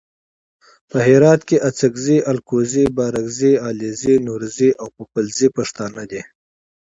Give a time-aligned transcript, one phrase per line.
[0.89, 6.21] په هرات کې اڅګزي الکوزي بارګزي علیزي نورزي او پوپلزي پښتانه دي.